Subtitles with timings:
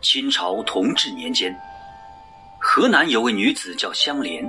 [0.00, 1.54] 清朝同治年间，
[2.60, 4.48] 河南有位女子叫香莲，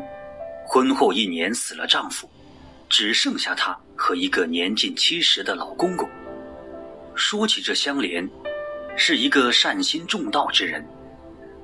[0.67, 2.29] 婚后一年死了丈夫，
[2.87, 6.07] 只剩下她和一个年近七十的老公公。
[7.15, 8.27] 说起这香莲，
[8.95, 10.87] 是一个善心重道之人，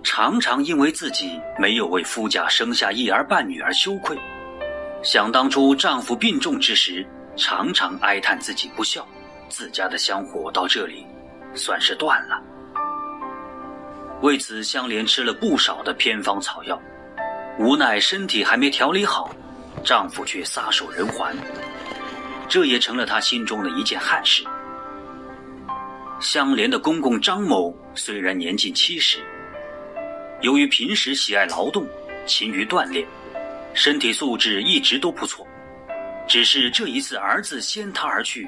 [0.03, 4.17] 常常因为自己没有为夫家生下一儿半女而羞愧。
[5.03, 7.05] 想当初丈夫病重之时，
[7.37, 9.07] 常常哀叹自己不孝，
[9.47, 11.05] 自家的香火到这里
[11.53, 12.41] 算是断了。
[14.21, 16.81] 为此，香莲吃了不少的偏方草药，
[17.59, 19.29] 无奈身体还没调理好，
[19.83, 21.35] 丈夫却撒手人寰，
[22.47, 24.43] 这也成了她心中的一件憾事。
[26.21, 29.19] 香莲的公公张某虽然年近七十，
[30.41, 31.85] 由于平时喜爱劳动，
[32.25, 33.05] 勤于锻炼，
[33.73, 35.45] 身体素质一直都不错，
[36.25, 38.47] 只是这一次儿子先他而去，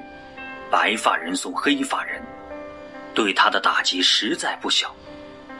[0.71, 2.21] 白发人送黑发人，
[3.13, 4.95] 对他的打击实在不小。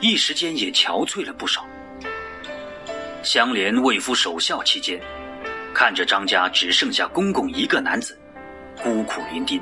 [0.00, 1.66] 一时间也憔悴了不少。
[3.22, 5.00] 香莲为夫守孝期间，
[5.74, 8.18] 看着张家只剩下公公一个男子，
[8.82, 9.60] 孤苦伶仃，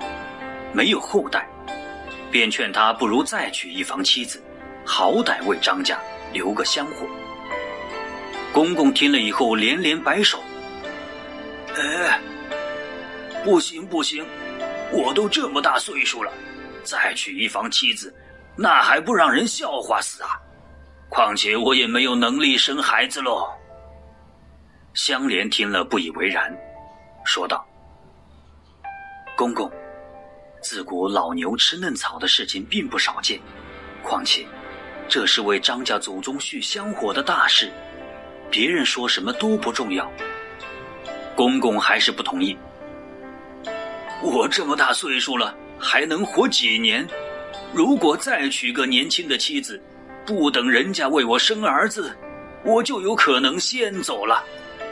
[0.72, 1.48] 没有后代，
[2.30, 4.42] 便劝他不如再娶一房妻子，
[4.84, 5.98] 好歹为张家
[6.32, 7.06] 留个香火。
[8.52, 10.42] 公公听了以后连连摆手
[11.76, 12.20] ：“哎，
[13.42, 14.24] 不行不行，
[14.92, 16.30] 我都这么大岁数了，
[16.84, 18.14] 再娶一房妻子。”
[18.56, 20.40] 那还不让人笑话死啊！
[21.08, 23.48] 况且我也没有能力生孩子喽。
[24.94, 26.52] 香莲听了不以为然，
[27.24, 27.64] 说道
[29.36, 29.70] ：“公公，
[30.62, 33.38] 自古老牛吃嫩草的事情并不少见，
[34.02, 34.46] 况且
[35.08, 37.70] 这是为张家祖宗续香火的大事，
[38.50, 40.10] 别人说什么都不重要。”
[41.36, 42.56] 公公还是不同意。
[44.22, 47.06] 我这么大岁数了，还能活几年？
[47.76, 49.78] 如果再娶个年轻的妻子，
[50.24, 52.10] 不等人家为我生儿子，
[52.64, 54.42] 我就有可能先走了，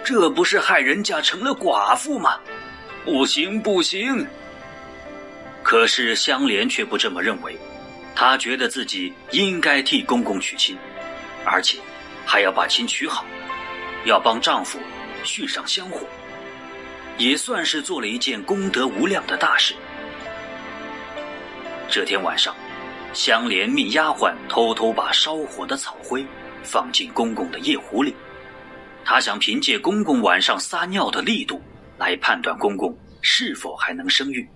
[0.04, 2.38] 这不是害人家成了寡妇吗？
[3.02, 4.26] 不行不行！
[5.62, 7.56] 可是香莲却不这么认为，
[8.14, 10.76] 她觉得自己应该替公公娶亲，
[11.42, 11.78] 而且
[12.26, 13.24] 还要把亲娶好，
[14.04, 14.78] 要帮丈夫
[15.22, 16.06] 续上香火，
[17.16, 19.74] 也算是做了一件功德无量的大事。
[21.88, 22.54] 这天晚上。
[23.14, 26.26] 香莲命丫鬟偷偷把烧火的草灰
[26.64, 28.12] 放进公公的夜壶里，
[29.04, 31.62] 她想凭借公公晚上撒尿的力度
[31.96, 34.46] 来判断公公是否还能生育。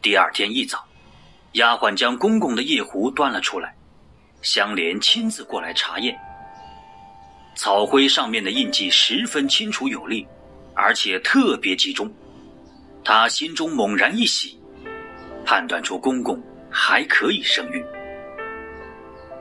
[0.00, 0.86] 第二天一早，
[1.52, 3.74] 丫鬟将公公的夜壶端了出来，
[4.40, 6.16] 香莲亲自过来查验。
[7.56, 10.24] 草灰上面的印记十分清楚有力，
[10.74, 12.08] 而且特别集中，
[13.02, 14.56] 她心中猛然一喜，
[15.44, 16.40] 判断出公公。
[16.70, 17.84] 还可以生育。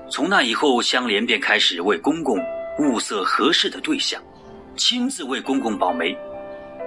[0.10, 2.40] 从那以后，香莲便开始为公公
[2.80, 4.22] 物色合适的对象，
[4.76, 6.18] 亲自为公公保媒，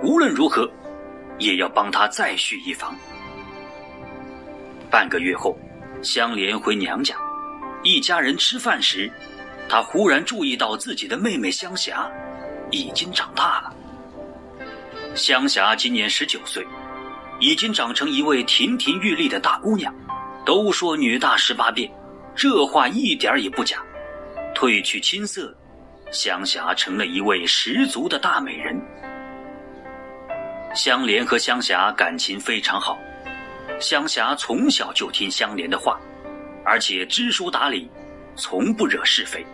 [0.03, 0.71] 无论如何，
[1.39, 2.97] 也要帮他再续一房。
[4.91, 5.59] 半个月后，
[6.03, 7.15] 香莲回娘家，
[7.83, 9.11] 一家人吃饭时，
[9.69, 12.11] 她忽然注意到自己的妹妹香霞
[12.71, 13.75] 已经长大了。
[15.15, 16.67] 香霞今年十九岁，
[17.39, 19.95] 已经长成一位亭亭玉立的大姑娘。
[20.45, 21.91] 都说女大十八变，
[22.35, 23.83] 这话一点也不假。
[24.55, 25.55] 褪去青涩，
[26.11, 28.81] 香霞成了一位十足的大美人。
[30.75, 32.99] 香莲和香霞感情非常好，
[33.81, 36.01] 香霞从小就听香莲的话，
[36.65, 37.91] 而且知书达理，
[38.37, 39.45] 从不惹是非。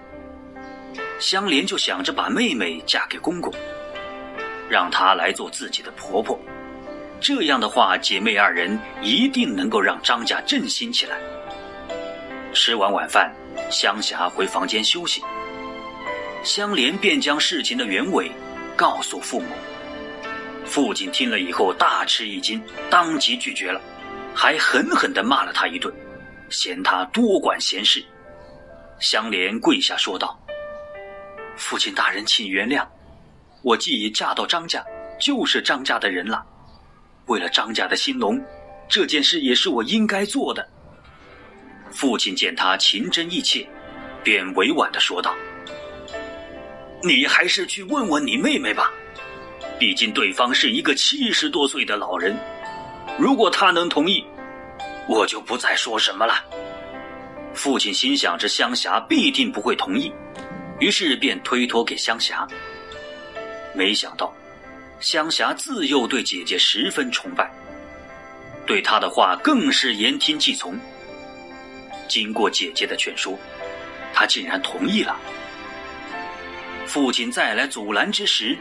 [1.19, 3.53] 香莲就想着把妹妹嫁给公公，
[4.69, 6.39] 让她来做自己的婆婆。
[7.21, 11.19] 这样的话，姐妹二人一定能够让张家振兴起来。
[12.53, 13.35] 吃完晚饭，
[13.71, 15.23] 香霞回房间休息，
[16.45, 18.31] 香莲便将事情的原委
[18.77, 19.47] 告诉父母。
[20.65, 23.81] 父亲听了以后大吃一惊，当即拒绝了，
[24.35, 25.93] 还狠狠地骂了他一顿，
[26.49, 28.05] 嫌他多管闲事。
[28.99, 30.39] 香莲跪下说道
[31.57, 32.87] ：“父亲大人，请原谅，
[33.63, 34.85] 我既已嫁到张家，
[35.21, 36.45] 就是张家的人了。”
[37.27, 38.41] 为了张家的兴隆，
[38.89, 40.67] 这件事也是我应该做的。
[41.91, 43.67] 父亲见他情真意切，
[44.23, 45.35] 便委婉的说道
[47.03, 48.93] ：“你还是去问问你妹妹吧，
[49.79, 52.37] 毕竟对方是一个七十多岁的老人，
[53.19, 54.25] 如果他能同意，
[55.09, 56.45] 我就不再说什么了。”
[57.55, 60.13] 父亲心想着香霞必定不会同意，
[60.79, 62.47] 于是便推脱给香霞。
[63.75, 64.33] 没想到。
[65.01, 67.51] 香霞自幼对姐姐十分崇拜，
[68.67, 70.79] 对她的话更是言听计从。
[72.09, 73.39] 经过姐姐的劝说，
[74.15, 75.19] 他竟然同意了。
[76.87, 78.57] 父亲再来阻拦之时，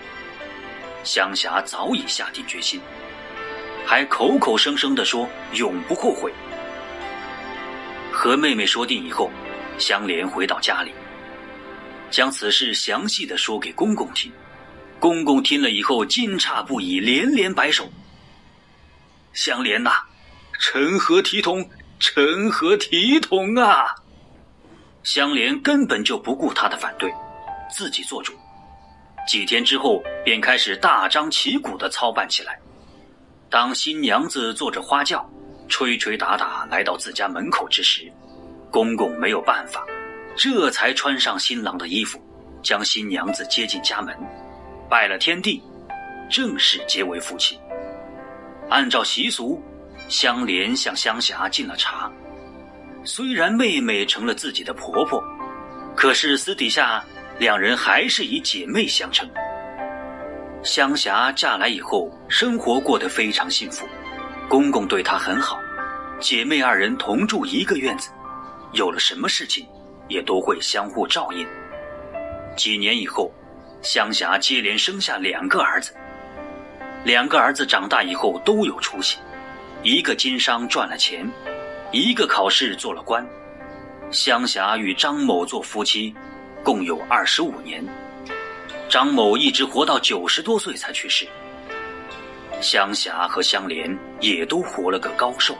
[1.04, 2.81] 香霞早已下定决心，
[3.86, 6.34] 还口口声声地说永不后悔。
[8.12, 9.31] 和妹妹说定以后，
[9.78, 10.92] 香莲回到家里，
[12.10, 14.31] 将此事详细的说给公公听。
[15.00, 17.88] 公公听了以后惊诧不已，连连摆手
[19.33, 19.92] ：“香莲呐，
[20.59, 21.69] 成何体统，
[22.00, 23.95] 成何体统啊！”
[25.03, 27.13] 香莲根本就不顾他的反对。
[27.71, 28.33] 自己做主，
[29.27, 32.57] 几天之后便开始大张旗鼓的操办起来。
[33.50, 35.30] 当新娘子坐着花轿，
[35.68, 38.12] 吹吹打打来到自家门口之时，
[38.71, 39.86] 公公没有办法，
[40.36, 42.19] 这才穿上新郎的衣服，
[42.63, 44.15] 将新娘子接进家门，
[44.90, 45.62] 拜了天地，
[46.30, 47.60] 正式结为夫妻。
[48.70, 49.62] 按照习俗，
[50.08, 52.12] 香莲向香霞敬了茶。
[53.04, 55.24] 虽然妹妹成了自己的婆婆，
[55.96, 57.04] 可是私底下。
[57.38, 59.30] 两人还是以姐妹相称。
[60.64, 63.86] 香霞嫁来以后，生活过得非常幸福，
[64.48, 65.60] 公公对她很好，
[66.18, 68.10] 姐妹二人同住一个院子，
[68.72, 69.68] 有了什么事情，
[70.08, 71.46] 也都会相互照应。
[72.56, 73.30] 几年以后，
[73.86, 75.94] 香霞接连生下两个儿子，
[77.04, 79.20] 两个儿子长大以后都有出息，
[79.84, 81.32] 一个经商赚了钱，
[81.92, 83.24] 一个考试做了官。
[84.10, 86.14] 香霞与张某做夫妻。
[86.64, 87.86] 共有二十五年，
[88.90, 91.28] 张某一直活到九十多岁才去世。
[92.60, 95.56] 香霞和香莲也都活了个高寿。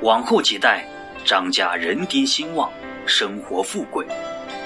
[0.00, 0.84] 往后几代，
[1.24, 2.68] 张家人丁兴旺，
[3.06, 4.04] 生活富贵，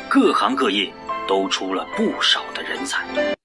[0.08, 0.90] 各行各业
[1.26, 3.39] 都出了不少的人才。